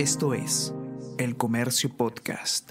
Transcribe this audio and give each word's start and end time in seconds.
Esto 0.00 0.32
es 0.32 0.74
El 1.18 1.36
Comercio 1.36 1.90
Podcast. 1.94 2.70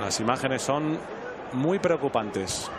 Las 0.00 0.18
imágenes 0.18 0.62
son 0.62 0.96
muy 1.52 1.78
preocupantes. 1.78 2.70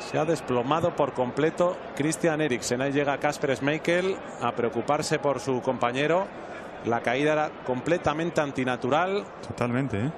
Se 0.00 0.18
ha 0.18 0.24
desplomado 0.24 0.96
por 0.96 1.12
completo 1.12 1.76
Christian 1.94 2.40
Eriksen. 2.40 2.80
Ahí 2.80 2.90
llega 2.90 3.16
Kasper 3.18 3.56
Schmeichel 3.56 4.16
a 4.42 4.50
preocuparse 4.56 5.20
por 5.20 5.38
su 5.38 5.62
compañero. 5.62 6.26
La 6.84 7.02
caída 7.02 7.32
era 7.32 7.50
completamente 7.64 8.40
antinatural. 8.40 9.24
Totalmente, 9.46 10.00
¿eh? 10.00 10.12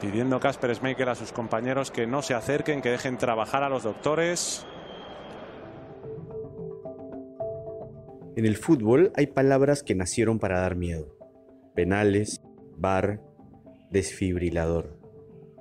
Pidiendo 0.00 0.40
Kasper 0.40 0.74
Schmeichel 0.74 1.08
a 1.08 1.14
sus 1.14 1.32
compañeros 1.32 1.90
que 1.90 2.06
no 2.06 2.20
se 2.20 2.34
acerquen, 2.34 2.82
que 2.82 2.90
dejen 2.90 3.16
trabajar 3.16 3.62
a 3.62 3.70
los 3.70 3.82
doctores. 3.82 4.66
En 8.36 8.44
el 8.44 8.56
fútbol 8.56 9.10
hay 9.16 9.28
palabras 9.28 9.82
que 9.82 9.94
nacieron 9.94 10.38
para 10.38 10.60
dar 10.60 10.76
miedo. 10.76 11.16
Penales, 11.74 12.42
bar, 12.76 13.22
desfibrilador. 13.90 14.98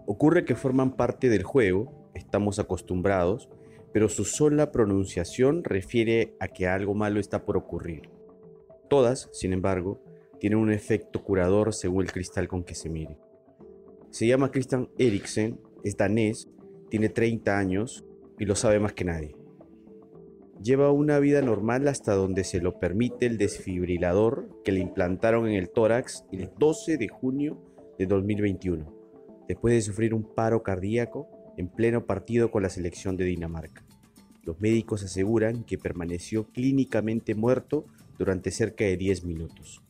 Ocurre 0.06 0.44
que 0.44 0.56
forman 0.56 0.98
parte 0.98 1.30
del 1.30 1.44
juego, 1.44 2.12
estamos 2.14 2.60
acostumbrados, 2.60 3.50
pero 3.94 4.10
su 4.10 4.26
sola 4.26 4.74
pronunciación 4.74 5.64
refiere 5.64 6.36
a 6.42 6.50
que 6.50 6.68
algo 6.68 6.94
malo 6.94 7.22
está 7.22 7.46
por 7.46 7.56
ocurrir. 7.56 8.10
Todas, 8.90 9.30
sin 9.32 9.54
embargo, 9.54 10.04
tienen 10.40 10.60
un 10.60 10.74
efecto 10.74 11.24
curador 11.24 11.74
según 11.74 12.04
el 12.04 12.12
cristal 12.12 12.50
con 12.50 12.66
que 12.66 12.76
se 12.76 12.90
mire. 12.90 13.18
Se 14.16 14.26
llama 14.26 14.50
Christian 14.50 14.88
Eriksen, 14.98 15.60
es 15.84 15.98
danés, 15.98 16.48
tiene 16.90 17.10
30 17.10 17.58
años 17.58 18.06
y 18.40 18.46
lo 18.46 18.56
sabe 18.56 18.80
más 18.80 18.94
que 18.94 19.04
nadie. 19.04 19.36
Lleva 20.64 20.90
una 20.94 21.20
vida 21.20 21.42
normal 21.42 21.86
hasta 21.90 22.14
donde 22.14 22.46
se 22.46 22.62
lo 22.62 22.80
permite 22.80 23.26
el 23.26 23.38
desfibrilador 23.38 24.62
que 24.64 24.72
le 24.72 24.80
implantaron 24.80 25.50
en 25.50 25.56
el 25.56 25.70
tórax 25.70 26.24
el 26.32 26.50
12 26.58 26.96
de 26.96 27.10
junio 27.10 27.62
de 28.00 28.06
2021, 28.06 28.86
después 29.50 29.74
de 29.74 29.82
sufrir 29.82 30.14
un 30.14 30.24
paro 30.34 30.64
cardíaco 30.64 31.28
en 31.58 31.68
pleno 31.68 32.06
partido 32.06 32.52
con 32.52 32.64
la 32.64 32.70
selección 32.70 33.18
de 33.18 33.26
Dinamarca. 33.26 33.84
Los 34.44 34.62
médicos 34.62 35.04
aseguran 35.04 35.66
que 35.66 35.78
permaneció 35.78 36.46
clínicamente 36.54 37.36
muerto 37.36 37.84
durante 38.18 38.52
cerca 38.52 38.86
de 38.86 38.96
10 38.96 39.26
minutos. 39.26 39.84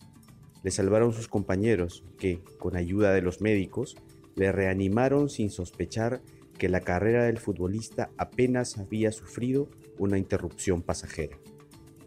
Le 0.64 0.72
salvaron 0.72 1.14
sus 1.14 1.28
compañeros 1.28 2.04
que, 2.18 2.42
con 2.58 2.76
ayuda 2.76 3.14
de 3.14 3.22
los 3.22 3.40
médicos, 3.40 3.96
le 4.36 4.52
reanimaron 4.52 5.30
sin 5.30 5.50
sospechar 5.50 6.22
que 6.58 6.70
la 6.70 6.82
carrera 6.82 7.26
del 7.26 7.40
futbolista 7.40 8.10
apenas 8.18 8.78
había 8.78 9.12
sufrido 9.12 9.70
una 9.98 10.18
interrupción 10.18 10.82
pasajera. 10.82 11.38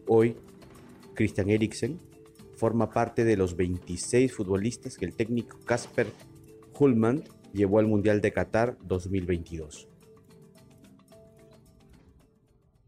Hoy, 0.07 0.37
Christian 1.15 1.51
Eriksen 1.51 1.99
forma 2.57 2.91
parte 2.91 3.25
de 3.25 3.37
los 3.37 3.57
26 3.57 4.33
futbolistas 4.33 4.97
que 4.97 5.05
el 5.05 5.15
técnico 5.15 5.59
Kasper 5.65 6.09
Hullman 6.79 7.25
llevó 7.53 7.79
al 7.79 7.87
Mundial 7.87 8.21
de 8.21 8.33
Qatar 8.33 8.77
2022. 8.83 9.89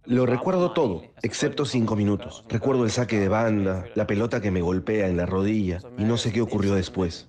Lo 0.07 0.27
recuerdo 0.27 0.73
todo, 0.73 1.03
excepto 1.23 1.65
cinco 1.65 1.95
minutos. 1.95 2.45
Recuerdo 2.49 2.85
el 2.85 2.91
saque 2.91 3.21
de 3.21 3.29
banda, 3.29 3.85
la 3.95 4.07
pelota 4.07 4.41
que 4.41 4.51
me 4.51 4.63
golpea 4.63 5.09
en 5.09 5.17
la 5.17 5.27
rodilla 5.27 5.81
y 5.99 6.05
no 6.05 6.17
sé 6.17 6.33
qué 6.33 6.41
ocurrió 6.41 6.75
después. 6.75 7.29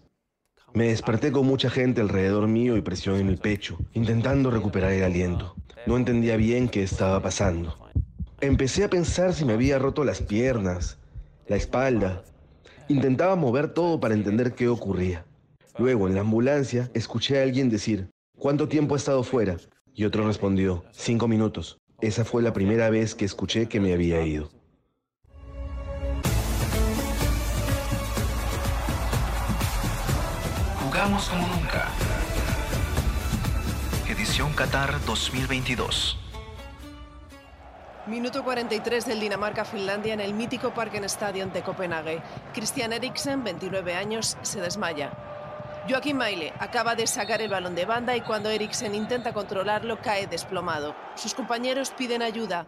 Me 0.74 0.88
desperté 0.88 1.34
con 1.34 1.46
mucha 1.46 1.70
gente 1.70 2.00
alrededor 2.00 2.48
mío 2.48 2.78
y 2.78 2.82
presión 2.82 3.18
en 3.18 3.28
el 3.28 3.38
pecho, 3.38 3.78
intentando 3.94 4.50
recuperar 4.52 4.94
el 4.94 5.04
aliento. 5.04 5.56
No 5.86 5.98
entendía 5.98 6.38
bien 6.38 6.70
qué 6.70 6.82
estaba 6.82 7.22
pasando. 7.22 7.78
Empecé 8.40 8.86
a 8.86 8.90
pensar 8.90 9.34
si 9.34 9.44
me 9.44 9.52
había 9.52 9.80
roto 9.80 10.06
las 10.06 10.22
piernas, 10.22 10.98
la 11.48 11.58
espalda. 11.58 12.24
Intentaba 12.88 13.36
mover 13.36 13.74
todo 13.74 14.00
para 14.00 14.14
entender 14.14 14.54
qué 14.54 14.70
ocurría. 14.70 15.26
Luego, 15.78 16.08
en 16.08 16.16
la 16.16 16.22
ambulancia, 16.22 16.90
escuché 16.94 17.40
a 17.40 17.44
alguien 17.44 17.70
decir, 17.70 18.10
¿cuánto 18.38 18.70
tiempo 18.70 18.96
he 18.96 18.98
estado 18.98 19.24
fuera? 19.24 19.58
Y 19.94 20.06
otro 20.06 20.26
respondió, 20.26 20.86
cinco 20.92 21.28
minutos. 21.28 21.80
Esa 22.00 22.24
fue 22.24 22.42
la 22.42 22.54
primera 22.54 22.90
vez 22.90 23.14
que 23.14 23.26
escuché 23.26 23.68
que 23.68 23.82
me 23.82 23.94
había 23.94 24.26
ido. 24.26 24.50
Jugamos 31.02 31.30
como 31.30 31.48
nunca. 31.48 31.88
Edición 34.08 34.54
Qatar 34.54 35.04
2022. 35.08 36.16
Minuto 38.06 38.44
43 38.44 39.08
del 39.08 39.20
Dinamarca-Finlandia 39.20 40.14
en 40.14 40.20
el 40.20 40.36
mítico 40.36 40.76
Parken-Stadion 40.76 41.52
de 41.54 41.64
Copenhague. 41.64 42.22
Christian 42.54 42.94
Eriksen, 42.94 43.44
29 43.44 43.96
años, 43.96 44.38
se 44.44 44.62
desmaya. 44.62 45.12
Joaquín 45.90 46.18
Maile 46.18 46.54
acaba 46.60 46.94
de 46.94 47.08
sacar 47.08 47.42
el 47.42 47.50
balón 47.50 47.74
de 47.74 47.86
banda 47.86 48.16
y 48.16 48.22
cuando 48.22 48.52
Eriksen 48.52 48.94
intenta 48.94 49.34
controlarlo 49.34 50.00
cae 50.04 50.28
desplomado. 50.28 50.96
Sus 51.16 51.34
compañeros 51.34 51.90
piden 51.98 52.22
ayuda. 52.22 52.68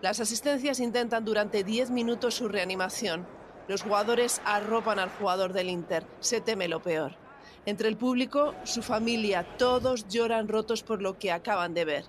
Las 0.00 0.20
asistencias 0.20 0.80
intentan 0.80 1.26
durante 1.26 1.64
10 1.64 1.90
minutos 1.90 2.32
su 2.32 2.48
reanimación. 2.48 3.26
Los 3.68 3.82
jugadores 3.82 4.40
arropan 4.46 4.98
al 4.98 5.10
jugador 5.10 5.52
del 5.52 5.68
Inter. 5.68 6.06
Se 6.20 6.40
teme 6.40 6.66
lo 6.66 6.80
peor. 6.80 7.22
Entre 7.66 7.88
el 7.88 7.96
público, 7.96 8.54
su 8.64 8.82
familia, 8.82 9.46
todos 9.56 10.06
lloran 10.08 10.48
rotos 10.48 10.82
por 10.82 11.00
lo 11.00 11.18
que 11.18 11.32
acaban 11.32 11.72
de 11.72 11.84
ver. 11.84 12.04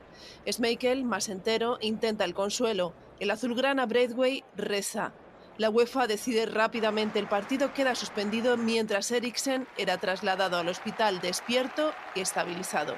Schmeichel, 0.45 1.05
más 1.05 1.29
entero, 1.29 1.77
intenta 1.81 2.25
el 2.25 2.33
consuelo. 2.33 2.93
El 3.19 3.31
azulgrana 3.31 3.85
Braithwaite 3.85 4.45
reza. 4.57 5.13
La 5.57 5.69
UEFA 5.69 6.07
decide 6.07 6.45
rápidamente 6.47 7.17
el 7.17 7.29
partido 7.29 7.73
queda 7.73 7.95
suspendido 7.95 8.57
mientras 8.57 9.09
Eriksen 9.09 9.67
era 9.77 9.97
trasladado 9.97 10.57
al 10.57 10.67
hospital 10.67 11.21
despierto 11.21 11.93
y 12.13 12.19
estabilizado. 12.19 12.95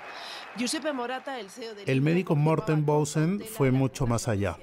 Giuseppe 0.58 0.92
Morata, 0.92 1.40
el 1.40 1.52
CEO 1.52 1.76
del 1.76 1.88
El 1.88 2.02
médico 2.02 2.36
Morten 2.36 2.84
Bosen 2.84 3.42
fue 3.42 3.70
mucho 3.70 4.08
más 4.08 4.28
allá. 4.28 4.58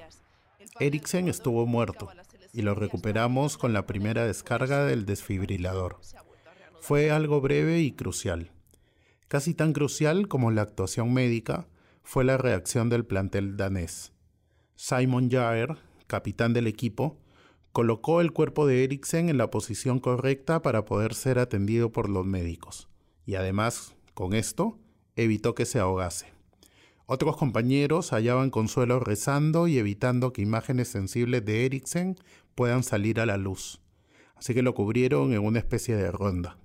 Eriksen 0.81 1.29
estuvo 1.29 1.65
muerto 1.65 2.09
y 2.51 2.63
lo 2.63 2.75
recuperamos 2.75 3.57
con 3.57 3.71
la 3.71 3.85
primera 3.85 4.25
descarga 4.25 4.83
del 4.83 5.05
desfibrilador. 5.05 6.01
Fue 6.87 7.09
algo 7.09 7.41
breve 7.41 7.81
y 7.81 7.93
crucial. 7.93 8.51
Casi 9.27 9.55
tan 9.55 9.73
crucial 9.73 10.27
como 10.27 10.51
la 10.51 10.61
actuación 10.61 11.11
médica 11.15 11.67
fue 12.03 12.23
la 12.23 12.37
reacción 12.37 12.89
del 12.89 13.07
plantel 13.07 13.57
danés. 13.57 14.13
Simon 14.75 15.31
Jaer, 15.31 15.77
capitán 16.05 16.53
del 16.53 16.67
equipo, 16.67 17.17
colocó 17.71 18.21
el 18.21 18.33
cuerpo 18.33 18.67
de 18.67 18.83
Eriksen 18.83 19.29
en 19.29 19.39
la 19.39 19.49
posición 19.49 19.97
correcta 19.97 20.61
para 20.61 20.85
poder 20.85 21.15
ser 21.15 21.39
atendido 21.39 21.91
por 21.91 22.07
los 22.07 22.23
médicos. 22.23 22.87
Y 23.25 23.33
además, 23.33 23.95
con 24.13 24.35
esto, 24.35 24.77
evitó 25.15 25.55
que 25.55 25.65
se 25.65 25.79
ahogase. 25.79 26.27
Otros 27.07 27.35
compañeros 27.35 28.11
hallaban 28.11 28.51
consuelo 28.51 28.99
rezando 28.99 29.67
y 29.67 29.79
evitando 29.79 30.33
que 30.33 30.43
imágenes 30.43 30.89
sensibles 30.89 31.43
de 31.45 31.65
Eriksen 31.65 32.15
puedan 32.53 32.83
salir 32.83 33.19
a 33.19 33.25
la 33.25 33.37
luz. 33.37 33.81
Así 34.35 34.53
que 34.53 34.61
lo 34.61 34.75
cubrieron 34.75 35.33
en 35.33 35.43
una 35.43 35.57
especie 35.57 35.95
de 35.95 36.11
ronda. 36.11 36.59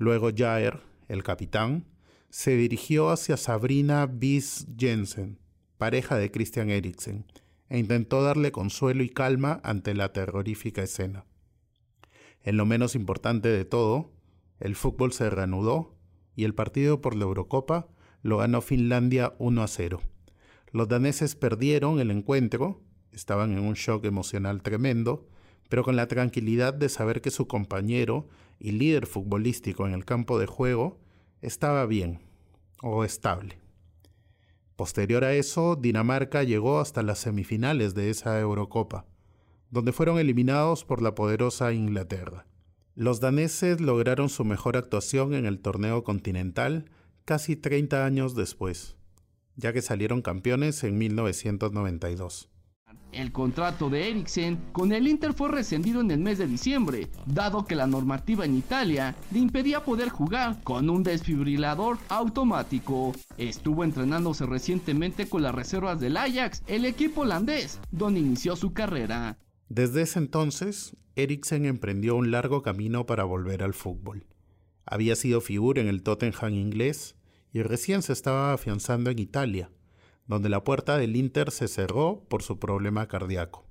Luego 0.00 0.30
Jair, 0.34 0.80
el 1.08 1.22
capitán, 1.22 1.84
se 2.30 2.56
dirigió 2.56 3.10
hacia 3.10 3.36
Sabrina 3.36 4.06
Bis 4.06 4.66
Jensen, 4.78 5.38
pareja 5.76 6.16
de 6.16 6.30
Christian 6.30 6.70
Eriksen, 6.70 7.26
e 7.68 7.78
intentó 7.78 8.22
darle 8.22 8.50
consuelo 8.50 9.02
y 9.02 9.10
calma 9.10 9.60
ante 9.62 9.92
la 9.92 10.14
terrorífica 10.14 10.82
escena. 10.82 11.26
En 12.42 12.56
lo 12.56 12.64
menos 12.64 12.94
importante 12.94 13.50
de 13.50 13.66
todo, 13.66 14.10
el 14.58 14.74
fútbol 14.74 15.12
se 15.12 15.28
reanudó 15.28 15.94
y 16.34 16.44
el 16.44 16.54
partido 16.54 17.02
por 17.02 17.14
la 17.14 17.24
Eurocopa 17.24 17.88
lo 18.22 18.38
ganó 18.38 18.62
Finlandia 18.62 19.34
1 19.38 19.62
a 19.62 19.68
0. 19.68 20.00
Los 20.72 20.88
daneses 20.88 21.34
perdieron 21.36 22.00
el 22.00 22.10
encuentro, 22.10 22.80
estaban 23.12 23.52
en 23.52 23.64
un 23.64 23.74
shock 23.74 24.06
emocional 24.06 24.62
tremendo, 24.62 25.28
pero 25.68 25.84
con 25.84 25.94
la 25.94 26.08
tranquilidad 26.08 26.72
de 26.72 26.88
saber 26.88 27.20
que 27.20 27.30
su 27.30 27.46
compañero 27.46 28.30
y 28.60 28.72
líder 28.72 29.06
futbolístico 29.06 29.86
en 29.86 29.94
el 29.94 30.04
campo 30.04 30.38
de 30.38 30.46
juego 30.46 31.00
estaba 31.40 31.86
bien 31.86 32.20
o 32.82 33.04
estable. 33.04 33.58
Posterior 34.76 35.24
a 35.24 35.32
eso, 35.32 35.76
Dinamarca 35.76 36.42
llegó 36.42 36.78
hasta 36.78 37.02
las 37.02 37.18
semifinales 37.18 37.94
de 37.94 38.10
esa 38.10 38.38
Eurocopa, 38.38 39.06
donde 39.70 39.92
fueron 39.92 40.18
eliminados 40.18 40.84
por 40.84 41.02
la 41.02 41.14
poderosa 41.14 41.72
Inglaterra. 41.72 42.46
Los 42.94 43.20
daneses 43.20 43.80
lograron 43.80 44.28
su 44.28 44.44
mejor 44.44 44.76
actuación 44.76 45.34
en 45.34 45.46
el 45.46 45.60
torneo 45.60 46.04
continental 46.04 46.90
casi 47.24 47.56
30 47.56 48.04
años 48.04 48.34
después, 48.34 48.96
ya 49.56 49.72
que 49.72 49.82
salieron 49.82 50.22
campeones 50.22 50.82
en 50.84 50.98
1992. 50.98 52.49
El 53.12 53.32
contrato 53.32 53.90
de 53.90 54.08
Eriksen 54.08 54.56
con 54.72 54.92
el 54.92 55.08
Inter 55.08 55.34
fue 55.34 55.48
rescindido 55.48 56.00
en 56.00 56.10
el 56.12 56.20
mes 56.20 56.38
de 56.38 56.46
diciembre, 56.46 57.08
dado 57.26 57.64
que 57.64 57.74
la 57.74 57.88
normativa 57.88 58.44
en 58.44 58.56
Italia 58.56 59.16
le 59.32 59.40
impedía 59.40 59.82
poder 59.82 60.10
jugar 60.10 60.62
con 60.62 60.88
un 60.88 61.02
desfibrilador 61.02 61.98
automático. 62.08 63.12
Estuvo 63.36 63.82
entrenándose 63.82 64.46
recientemente 64.46 65.28
con 65.28 65.42
las 65.42 65.54
reservas 65.54 65.98
del 65.98 66.16
Ajax, 66.16 66.62
el 66.68 66.84
equipo 66.84 67.22
holandés, 67.22 67.80
donde 67.90 68.20
inició 68.20 68.54
su 68.54 68.72
carrera. 68.72 69.38
Desde 69.68 70.02
ese 70.02 70.20
entonces, 70.20 70.96
Eriksen 71.16 71.64
emprendió 71.64 72.14
un 72.14 72.30
largo 72.30 72.62
camino 72.62 73.06
para 73.06 73.24
volver 73.24 73.64
al 73.64 73.74
fútbol. 73.74 74.26
Había 74.86 75.16
sido 75.16 75.40
figura 75.40 75.80
en 75.80 75.88
el 75.88 76.02
Tottenham 76.02 76.54
inglés 76.54 77.16
y 77.52 77.62
recién 77.62 78.02
se 78.02 78.12
estaba 78.12 78.52
afianzando 78.52 79.10
en 79.10 79.18
Italia 79.18 79.70
donde 80.30 80.48
la 80.48 80.62
puerta 80.62 80.96
del 80.96 81.16
Inter 81.16 81.50
se 81.50 81.66
cerró 81.66 82.24
por 82.28 82.44
su 82.44 82.60
problema 82.60 83.08
cardíaco. 83.08 83.66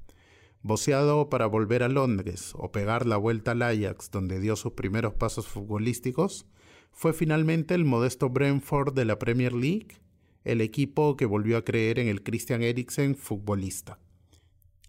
Boceado 0.61 1.29
para 1.29 1.45
volver 1.45 1.83
a 1.83 1.87
Londres 1.87 2.51
o 2.53 2.69
pegar 2.69 3.05
la 3.05 3.15
vuelta 3.15 3.51
al 3.51 3.61
Ajax, 3.61 4.11
donde 4.11 4.41
dio 4.41 4.57
sus 4.57 4.73
primeros 4.73 5.13
pasos 5.13 5.47
futbolísticos, 5.47 6.45
fue 6.91 7.13
finalmente 7.13 7.75
el 7.75 7.85
modesto 7.85 8.29
Brentford 8.29 8.93
de 8.93 9.05
la 9.05 9.17
Premier 9.17 9.53
League, 9.53 10.01
el 10.43 10.59
equipo 10.59 11.15
que 11.15 11.25
volvió 11.25 11.55
a 11.55 11.63
creer 11.63 11.97
en 11.97 12.09
el 12.09 12.23
Christian 12.23 12.61
Eriksen 12.61 13.15
futbolista. 13.15 13.97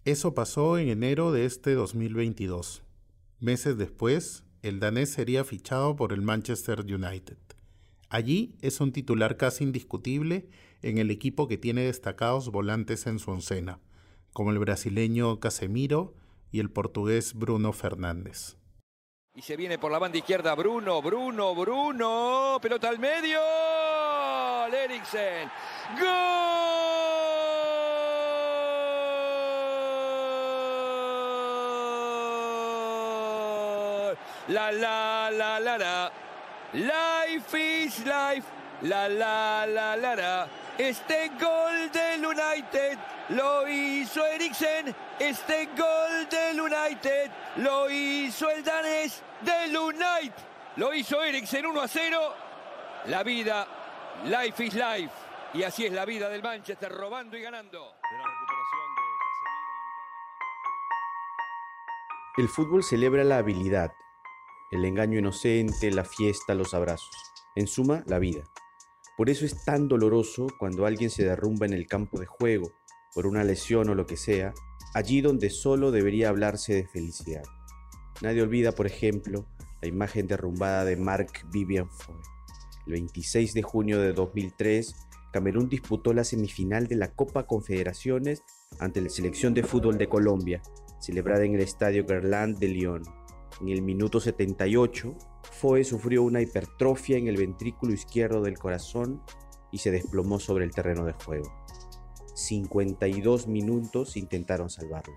Eso 0.03 0.33
pasó 0.33 0.77
en 0.77 0.89
enero 0.89 1.31
de 1.31 1.45
este 1.45 1.73
2022. 1.73 2.83
Meses 3.39 3.77
después, 3.77 4.43
el 4.61 4.81
danés 4.81 5.11
sería 5.11 5.45
fichado 5.45 5.95
por 5.95 6.11
el 6.11 6.21
Manchester 6.21 6.81
United. 6.81 7.37
Allí 8.11 8.57
es 8.61 8.81
un 8.81 8.91
titular 8.91 9.37
casi 9.37 9.63
indiscutible 9.63 10.49
en 10.81 10.97
el 10.97 11.11
equipo 11.11 11.47
que 11.47 11.57
tiene 11.57 11.83
destacados 11.83 12.51
volantes 12.51 13.07
en 13.07 13.19
su 13.19 13.31
oncena, 13.31 13.79
como 14.33 14.51
el 14.51 14.59
brasileño 14.59 15.39
Casemiro 15.39 16.13
y 16.51 16.59
el 16.59 16.69
portugués 16.69 17.33
Bruno 17.35 17.71
Fernández. 17.71 18.57
Y 19.33 19.43
se 19.43 19.55
viene 19.55 19.79
por 19.79 19.93
la 19.93 19.99
banda 19.99 20.17
izquierda 20.17 20.53
Bruno, 20.55 21.01
Bruno, 21.01 21.55
Bruno, 21.55 22.59
pelota 22.61 22.89
al 22.89 22.99
medio, 22.99 23.39
Eriksen, 24.67 25.49
¡Gol! 25.97 26.07
La 34.49 34.69
la 34.73 35.31
la 35.31 35.61
la 35.61 35.77
la, 35.77 36.11
life 36.73 37.57
is 37.57 38.05
life, 38.05 38.45
la 38.81 39.07
la 39.07 39.65
la 39.65 39.95
la 39.95 40.15
la. 40.15 40.47
Este 40.77 41.29
gol 41.39 41.91
del 41.91 42.25
United 42.25 42.97
lo 43.29 43.67
hizo 43.67 44.25
Eriksen. 44.25 44.95
Este 45.19 45.67
gol 45.77 46.27
del 46.29 46.59
United 46.59 47.31
lo 47.57 47.89
hizo 47.89 48.49
el 48.49 48.63
danés 48.63 49.21
del 49.41 49.75
United. 49.77 50.33
Lo 50.77 50.93
hizo 50.93 51.21
Eriksen 51.21 51.65
1 51.65 51.81
a 51.81 51.87
0. 51.87 52.33
La 53.07 53.23
vida, 53.23 53.67
life 54.25 54.63
is 54.63 54.73
life. 54.73 55.11
Y 55.53 55.63
así 55.63 55.85
es 55.85 55.91
la 55.91 56.05
vida 56.05 56.29
del 56.29 56.41
Manchester, 56.41 56.91
robando 56.91 57.37
y 57.37 57.41
ganando. 57.41 57.93
El 62.37 62.47
fútbol 62.47 62.83
celebra 62.83 63.25
la 63.25 63.37
habilidad, 63.37 63.93
el 64.71 64.85
engaño 64.85 65.19
inocente, 65.19 65.91
la 65.91 66.05
fiesta, 66.05 66.55
los 66.55 66.73
abrazos. 66.73 67.15
En 67.55 67.67
suma, 67.67 68.03
la 68.07 68.19
vida. 68.19 68.43
Por 69.17 69.29
eso 69.29 69.45
es 69.45 69.63
tan 69.63 69.87
doloroso 69.87 70.47
cuando 70.57 70.85
alguien 70.85 71.09
se 71.09 71.25
derrumba 71.25 71.65
en 71.65 71.73
el 71.73 71.87
campo 71.87 72.19
de 72.19 72.25
juego, 72.25 72.71
por 73.13 73.27
una 73.27 73.43
lesión 73.43 73.89
o 73.89 73.95
lo 73.95 74.05
que 74.05 74.17
sea, 74.17 74.53
allí 74.93 75.21
donde 75.21 75.49
solo 75.49 75.91
debería 75.91 76.29
hablarse 76.29 76.73
de 76.73 76.87
felicidad. 76.87 77.43
Nadie 78.21 78.41
olvida, 78.41 78.71
por 78.71 78.87
ejemplo, 78.87 79.45
la 79.81 79.87
imagen 79.87 80.27
derrumbada 80.27 80.85
de 80.85 80.95
Mark 80.95 81.31
Vivian 81.51 81.89
Foy. 81.89 82.15
El 82.87 82.93
26 82.93 83.53
de 83.53 83.61
junio 83.61 83.99
de 83.99 84.13
2003, 84.13 84.95
Camerún 85.31 85.69
disputó 85.69 86.13
la 86.13 86.23
semifinal 86.23 86.87
de 86.87 86.95
la 86.95 87.13
Copa 87.13 87.45
Confederaciones 87.45 88.43
ante 88.79 89.01
la 89.01 89.09
selección 89.09 89.53
de 89.53 89.63
fútbol 89.63 89.97
de 89.97 90.09
Colombia, 90.09 90.61
celebrada 90.99 91.43
en 91.45 91.55
el 91.55 91.61
estadio 91.61 92.05
Gerland 92.07 92.57
de 92.57 92.67
Lyon. 92.67 93.03
En 93.61 93.69
el 93.69 93.83
minuto 93.83 94.19
78, 94.19 95.15
Foe 95.51 95.83
sufrió 95.83 96.23
una 96.23 96.41
hipertrofia 96.41 97.17
en 97.17 97.27
el 97.27 97.37
ventrículo 97.37 97.93
izquierdo 97.93 98.41
del 98.41 98.57
corazón 98.57 99.21
y 99.71 99.77
se 99.77 99.91
desplomó 99.91 100.39
sobre 100.39 100.65
el 100.65 100.71
terreno 100.71 101.05
de 101.05 101.13
juego. 101.13 101.53
52 102.33 103.47
minutos 103.47 104.17
intentaron 104.17 104.71
salvarlo, 104.71 105.13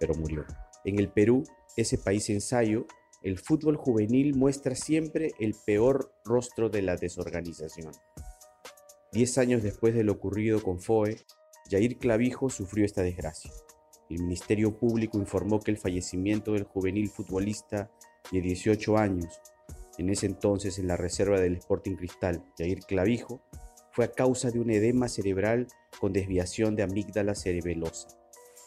pero 0.00 0.14
murió. 0.14 0.44
En 0.84 0.98
el 0.98 1.08
Perú, 1.08 1.44
ese 1.76 1.98
país 1.98 2.28
ensayo, 2.30 2.84
el 3.22 3.38
fútbol 3.38 3.76
juvenil 3.76 4.34
muestra 4.34 4.74
siempre 4.74 5.30
el 5.38 5.54
peor 5.64 6.12
rostro 6.24 6.68
de 6.68 6.82
la 6.82 6.96
desorganización. 6.96 7.92
Diez 9.12 9.38
años 9.38 9.62
después 9.62 9.94
de 9.94 10.02
lo 10.02 10.14
ocurrido 10.14 10.60
con 10.64 10.80
Foe, 10.80 11.16
Jair 11.70 11.98
Clavijo 11.98 12.50
sufrió 12.50 12.84
esta 12.84 13.02
desgracia. 13.02 13.52
El 14.12 14.24
Ministerio 14.24 14.76
Público 14.76 15.16
informó 15.16 15.58
que 15.58 15.70
el 15.70 15.78
fallecimiento 15.78 16.52
del 16.52 16.64
juvenil 16.64 17.08
futbolista 17.08 17.90
de 18.30 18.42
18 18.42 18.98
años, 18.98 19.40
en 19.96 20.10
ese 20.10 20.26
entonces 20.26 20.78
en 20.78 20.86
la 20.86 20.98
reserva 20.98 21.40
del 21.40 21.56
Sporting 21.56 21.96
Cristal, 21.96 22.44
Jair 22.58 22.80
Clavijo, 22.80 23.42
fue 23.90 24.04
a 24.04 24.12
causa 24.12 24.50
de 24.50 24.60
un 24.60 24.68
edema 24.68 25.08
cerebral 25.08 25.66
con 25.98 26.12
desviación 26.12 26.76
de 26.76 26.82
amígdala 26.82 27.34
cerebelosa. 27.34 28.08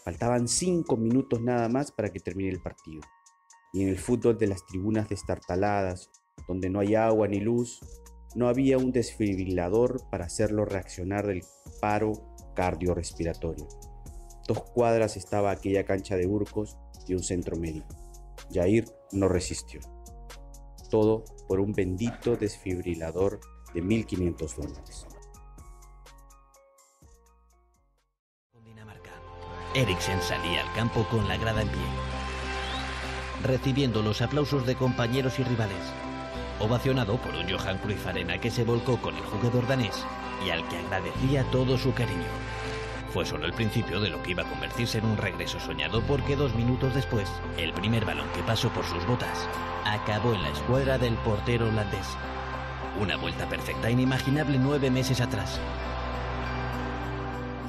Faltaban 0.04 0.48
cinco 0.48 0.98
minutos 0.98 1.40
nada 1.42 1.70
más 1.70 1.92
para 1.92 2.10
que 2.10 2.20
termine 2.20 2.50
el 2.50 2.62
partido. 2.64 3.02
Y 3.72 3.84
en 3.84 3.90
el 3.90 4.00
fútbol 4.00 4.40
de 4.40 4.48
las 4.48 4.66
tribunas 4.66 5.10
destartaladas, 5.10 6.10
donde 6.48 6.72
no 6.72 6.80
hay 6.80 6.96
agua 6.96 7.28
ni 7.28 7.40
luz, 7.40 7.82
no 8.34 8.48
había 8.48 8.80
un 8.80 8.92
desfibrilador 8.92 10.10
para 10.10 10.26
hacerlo 10.26 10.66
reaccionar 10.66 11.28
del 11.28 11.44
paro 11.80 12.14
cardiorrespiratorio. 12.56 13.68
Dos 14.48 14.62
cuadras 14.62 15.18
estaba 15.18 15.52
aquella 15.52 15.86
cancha 15.86 16.16
de 16.16 16.28
Urcos 16.28 16.78
y 17.08 17.14
un 17.14 17.24
centro 17.24 17.56
médico. 17.58 17.88
Jair 18.54 18.86
no 19.12 19.28
resistió. 19.28 19.80
Todo 20.90 21.26
por 21.48 21.60
un 21.60 21.74
bendito 21.74 22.36
desfibrilador 22.36 23.40
de 23.74 23.84
1.500 23.84 24.56
dólares. 24.56 25.08
Eriksen 29.76 30.22
salía 30.22 30.62
al 30.62 30.74
campo 30.74 31.06
con 31.12 31.28
la 31.28 31.36
grada 31.36 31.62
en 31.62 31.68
pie, 31.68 31.82
recibiendo 33.44 34.02
los 34.02 34.22
aplausos 34.22 34.66
de 34.66 34.76
compañeros 34.76 35.38
y 35.38 35.44
rivales, 35.44 35.92
ovacionado 36.62 37.18
por 37.18 37.36
un 37.36 37.50
Johan 37.50 37.78
Cruyff 37.80 38.08
Arena 38.08 38.40
que 38.40 38.50
se 38.50 38.64
volcó 38.64 39.02
con 39.02 39.18
el 39.18 39.24
jugador 39.24 39.68
danés 39.68 40.06
y 40.46 40.50
al 40.50 40.66
que 40.70 40.78
agradecía 40.78 41.44
todo 41.52 41.78
su 41.78 41.94
cariño. 41.94 42.24
Fue 43.16 43.26
solo 43.26 43.46
el 43.46 43.54
principio 43.54 44.02
de 44.02 44.10
lo 44.10 44.22
que 44.22 44.32
iba 44.32 44.44
a 44.44 44.50
convertirse 44.50 44.98
en 44.98 45.06
un 45.06 45.16
regreso 45.16 45.58
soñado 45.58 46.02
porque 46.02 46.36
dos 46.36 46.54
minutos 46.54 46.94
después, 46.94 47.32
el 47.58 47.72
primer 47.72 48.04
balón 48.04 48.28
que 48.36 48.44
pasó 48.44 48.68
por 48.72 48.84
sus 48.84 49.08
botas 49.08 49.48
acabó 49.86 50.34
en 50.34 50.42
la 50.42 50.50
escuadra 50.50 50.98
del 50.98 51.14
portero 51.20 51.70
holandés. 51.70 52.06
Una 53.00 53.16
vuelta 53.16 53.48
perfecta 53.48 53.90
inimaginable 53.90 54.58
nueve 54.60 54.92
meses 54.92 55.22
atrás. 55.22 55.62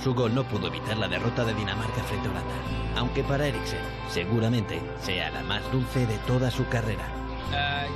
Su 0.02 0.14
gol 0.14 0.34
no 0.34 0.42
pudo 0.42 0.66
evitar 0.66 0.96
la 0.96 1.06
derrota 1.06 1.44
de 1.44 1.54
Dinamarca 1.54 2.02
frente 2.02 2.26
a 2.26 2.32
Holanda, 2.32 2.54
aunque 2.96 3.22
para 3.22 3.46
Eriksen 3.46 3.78
seguramente 4.10 4.80
sea 5.00 5.30
la 5.30 5.44
más 5.44 5.62
dulce 5.70 6.08
de 6.08 6.18
toda 6.26 6.50
su 6.50 6.66
carrera. 6.66 7.06
Uh, 7.52 7.86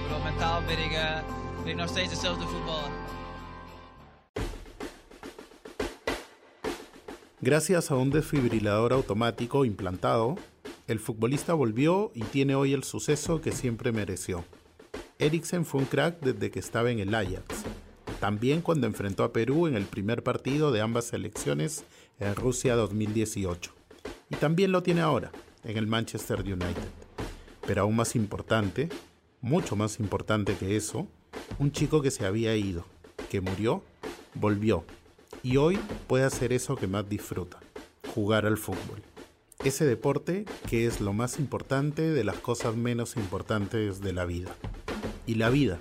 Gracias 7.42 7.90
a 7.90 7.96
un 7.96 8.10
desfibrilador 8.10 8.92
automático 8.92 9.64
implantado, 9.64 10.36
el 10.86 11.00
futbolista 11.00 11.54
volvió 11.54 12.12
y 12.14 12.22
tiene 12.24 12.54
hoy 12.54 12.74
el 12.74 12.84
suceso 12.84 13.40
que 13.40 13.50
siempre 13.50 13.92
mereció. 13.92 14.44
Eriksen 15.18 15.64
fue 15.64 15.80
un 15.80 15.86
crack 15.86 16.20
desde 16.20 16.50
que 16.50 16.58
estaba 16.58 16.90
en 16.90 16.98
el 16.98 17.14
Ajax, 17.14 17.64
también 18.20 18.60
cuando 18.60 18.86
enfrentó 18.86 19.24
a 19.24 19.32
Perú 19.32 19.66
en 19.66 19.74
el 19.74 19.86
primer 19.86 20.22
partido 20.22 20.70
de 20.70 20.82
ambas 20.82 21.06
selecciones 21.06 21.84
en 22.18 22.34
Rusia 22.34 22.76
2018, 22.76 23.72
y 24.28 24.36
también 24.36 24.70
lo 24.70 24.82
tiene 24.82 25.00
ahora 25.00 25.32
en 25.64 25.78
el 25.78 25.86
Manchester 25.86 26.40
United. 26.40 26.90
Pero 27.66 27.80
aún 27.80 27.96
más 27.96 28.16
importante, 28.16 28.90
mucho 29.40 29.76
más 29.76 29.98
importante 29.98 30.56
que 30.56 30.76
eso, 30.76 31.08
un 31.58 31.72
chico 31.72 32.02
que 32.02 32.10
se 32.10 32.26
había 32.26 32.54
ido, 32.54 32.84
que 33.30 33.40
murió, 33.40 33.82
volvió 34.34 34.84
y 35.42 35.56
hoy 35.56 35.78
puede 36.06 36.24
hacer 36.24 36.52
eso 36.52 36.76
que 36.76 36.86
más 36.86 37.08
disfruta, 37.08 37.58
jugar 38.14 38.46
al 38.46 38.58
fútbol. 38.58 39.02
Ese 39.64 39.84
deporte 39.84 40.44
que 40.68 40.86
es 40.86 41.00
lo 41.00 41.12
más 41.12 41.38
importante 41.38 42.10
de 42.10 42.24
las 42.24 42.38
cosas 42.38 42.76
menos 42.76 43.16
importantes 43.16 44.00
de 44.00 44.12
la 44.12 44.24
vida. 44.24 44.54
Y 45.26 45.34
la 45.34 45.50
vida, 45.50 45.78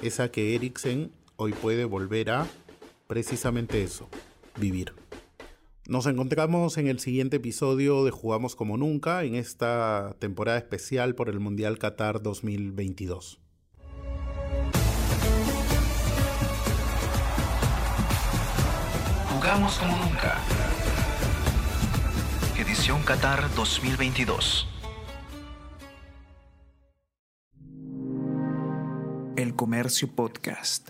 esa 0.00 0.30
que 0.30 0.54
Eriksen 0.54 1.10
hoy 1.36 1.52
puede 1.52 1.84
volver 1.84 2.30
a 2.30 2.46
precisamente 3.06 3.82
eso, 3.82 4.08
vivir. 4.58 4.92
Nos 5.88 6.06
encontramos 6.06 6.78
en 6.78 6.88
el 6.88 6.98
siguiente 6.98 7.36
episodio 7.36 8.04
de 8.04 8.10
Jugamos 8.10 8.56
como 8.56 8.76
nunca, 8.76 9.22
en 9.22 9.36
esta 9.36 10.16
temporada 10.18 10.58
especial 10.58 11.14
por 11.14 11.28
el 11.28 11.38
Mundial 11.38 11.78
Qatar 11.78 12.22
2022. 12.22 13.38
Jugamos 19.46 19.78
como 19.78 19.96
nunca. 19.98 20.38
Edición 22.58 23.00
Qatar 23.04 23.48
2022. 23.54 24.66
El 29.36 29.54
Comercio 29.54 30.08
Podcast. 30.08 30.88